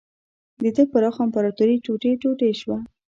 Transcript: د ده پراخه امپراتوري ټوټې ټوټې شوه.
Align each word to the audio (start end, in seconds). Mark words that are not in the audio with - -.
د 0.61 0.63
ده 0.75 0.83
پراخه 0.91 1.21
امپراتوري 1.25 1.77
ټوټې 1.85 2.11
ټوټې 2.21 2.51
شوه. 2.59 2.77